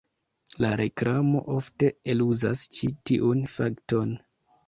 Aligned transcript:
La 0.63 0.69
reklamo 0.79 1.41
ofte 1.57 1.91
eluzas 2.13 2.65
ĉi 2.77 2.91
tiun 3.11 3.47
fakton. 3.59 4.17